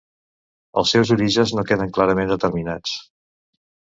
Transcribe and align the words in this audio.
Els 0.81 0.93
seus 0.95 1.11
orígens 1.15 1.53
no 1.57 1.65
queden 1.73 1.93
clarament 1.99 2.33
determinats. 2.33 2.97